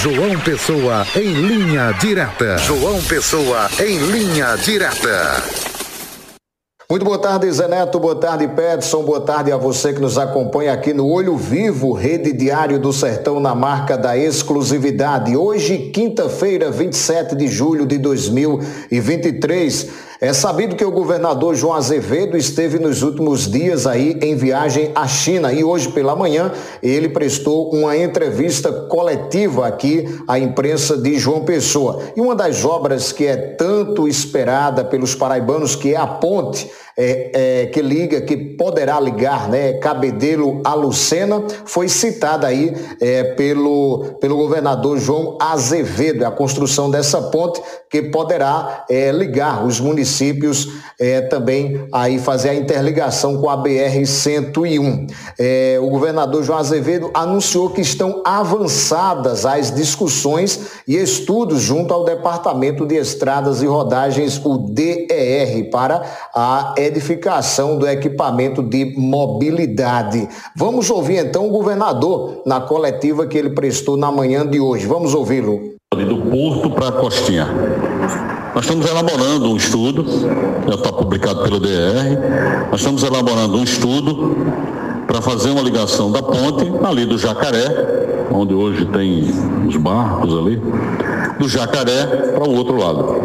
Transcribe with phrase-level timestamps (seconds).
[0.00, 2.56] João Pessoa em linha direta.
[2.58, 5.42] João Pessoa em linha direta.
[6.88, 7.98] Muito boa tarde, Zé Neto.
[7.98, 9.02] Boa tarde, Pedson.
[9.02, 13.40] Boa tarde a você que nos acompanha aqui no Olho Vivo, Rede Diário do Sertão,
[13.40, 15.36] na marca da exclusividade.
[15.36, 19.88] Hoje, quinta-feira, 27 de julho de 2023.
[20.20, 25.06] É sabido que o governador João Azevedo esteve nos últimos dias aí em viagem à
[25.06, 26.50] China e hoje pela manhã
[26.82, 32.02] ele prestou uma entrevista coletiva aqui à imprensa de João Pessoa.
[32.16, 36.68] E uma das obras que é tanto esperada pelos paraibanos, que é a ponte
[37.00, 37.30] é,
[37.62, 44.16] é, que liga, que poderá ligar, né, Cabedelo a Lucena, foi citada aí é, pelo,
[44.20, 50.68] pelo governador João Azevedo, a construção dessa ponte que poderá é, ligar os municípios
[51.00, 55.10] é, também aí fazer a interligação com a BR-101.
[55.38, 62.04] É, o governador João Azevedo anunciou que estão avançadas as discussões e estudos junto ao
[62.04, 66.02] Departamento de Estradas e Rodagens, o DER, para
[66.34, 70.28] a edificação do equipamento de mobilidade.
[70.56, 74.86] Vamos ouvir então o governador na coletiva que ele prestou na manhã de hoje.
[74.86, 75.74] Vamos ouvi-lo.
[75.94, 77.46] Do Porto para a Costinha.
[78.54, 80.04] Nós estamos elaborando um estudo,
[80.66, 84.36] já está publicado pelo DR, nós estamos elaborando um estudo
[85.06, 89.24] para fazer uma ligação da ponte ali do Jacaré, onde hoje tem
[89.66, 90.60] os barcos ali,
[91.38, 93.22] do Jacaré para o outro lado.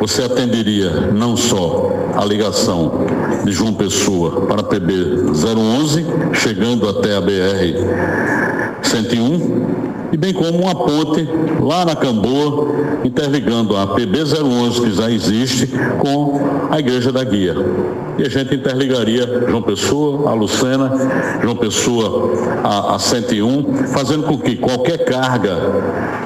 [0.00, 3.06] Você atenderia não só a ligação
[3.44, 4.92] de João Pessoa para a PB
[5.32, 7.78] 011, chegando até a BR
[8.82, 11.28] 101, e bem como uma ponte
[11.60, 12.68] lá na Camboa,
[13.04, 15.66] interligando a PB011, que já existe,
[15.98, 17.54] com a Igreja da Guia.
[18.16, 20.92] E a gente interligaria João Pessoa, a Lucena,
[21.42, 22.30] João Pessoa
[22.62, 25.56] a, a 101, fazendo com que qualquer carga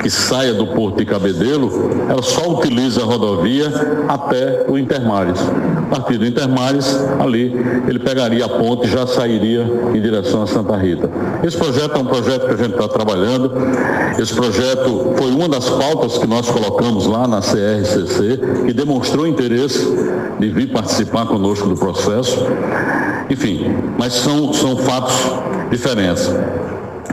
[0.00, 1.70] que saia do Porto de Cabedelo,
[2.08, 3.70] ela só utilize a rodovia
[4.08, 5.38] até o Intermares.
[5.76, 7.54] A partir do Intermares, ali,
[7.88, 9.62] ele pegaria a ponte e já sairia
[9.94, 11.10] em direção a Santa Rita.
[11.42, 13.52] Esse projeto é um projeto que a gente está trabalhando,
[14.18, 19.84] esse projeto foi uma das pautas que nós colocamos lá na CRCC, que demonstrou interesse
[20.38, 22.38] de vir participar conosco do processo.
[23.30, 23.66] Enfim,
[23.98, 25.14] mas são, são fatos
[25.70, 26.30] diferentes.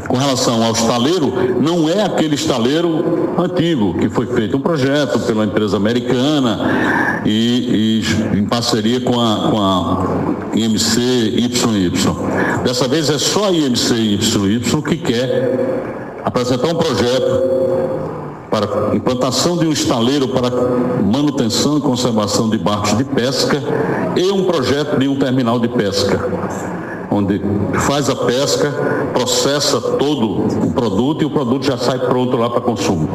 [0.07, 5.45] Com relação ao estaleiro, não é aquele estaleiro antigo que foi feito um projeto pela
[5.45, 8.01] empresa americana e,
[8.33, 11.91] e em parceria com a, com a IMC YY.
[12.63, 17.61] Dessa vez é só a IMC YY que quer apresentar um projeto
[18.49, 20.51] para implantação de um estaleiro para
[21.01, 23.61] manutenção e conservação de barcos de pesca
[24.15, 26.19] e um projeto de um terminal de pesca,
[27.11, 27.41] onde
[27.81, 28.71] faz a pesca,
[29.13, 33.09] processa todo o produto e o produto já sai pronto lá para consumo.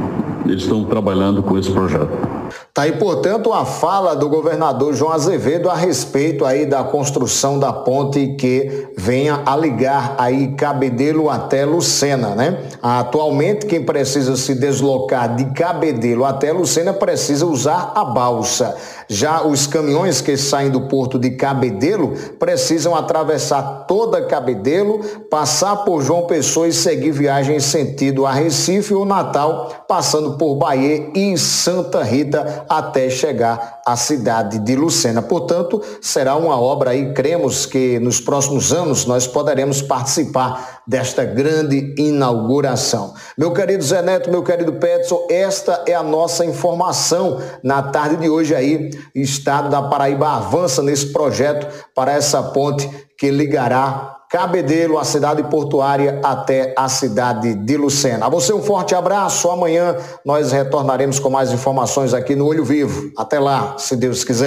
[0.44, 2.25] Eles estão trabalhando com esse projeto.
[2.72, 7.72] Tá aí, portanto, a fala do governador João Azevedo a respeito aí da construção da
[7.72, 12.58] ponte que venha a ligar aí Cabedelo até Lucena, né?
[12.82, 18.76] Atualmente, quem precisa se deslocar de Cabedelo até Lucena precisa usar a balsa.
[19.08, 26.02] Já os caminhões que saem do porto de Cabedelo precisam atravessar toda Cabedelo, passar por
[26.02, 31.38] João Pessoa e seguir viagem em sentido a Recife ou Natal, passando por Bahia e
[31.38, 32.35] Santa Rita
[32.68, 35.22] até chegar à cidade de Lucena.
[35.22, 41.94] Portanto, será uma obra aí, cremos que nos próximos anos nós poderemos participar desta grande
[41.98, 43.14] inauguração.
[43.36, 48.28] Meu querido Zé Neto, meu querido Petson, esta é a nossa informação na tarde de
[48.28, 48.90] hoje aí.
[49.14, 56.20] Estado da Paraíba avança nesse projeto para essa ponte que ligará Cabedelo, a cidade portuária,
[56.24, 58.26] até a cidade de Lucena.
[58.26, 59.48] A você um forte abraço.
[59.50, 63.10] Amanhã nós retornaremos com mais informações aqui no Olho Vivo.
[63.16, 64.44] Até lá, se Deus quiser.